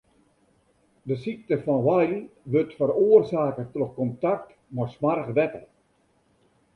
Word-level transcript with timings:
De 1.09 1.15
sykte 1.23 1.57
fan 1.65 1.83
Weil 1.87 2.15
wurdt 2.51 2.77
feroarsake 2.79 3.63
troch 3.73 3.93
kontakt 3.99 4.49
mei 4.75 4.89
smoarch 4.93 5.31
wetter. 5.39 5.63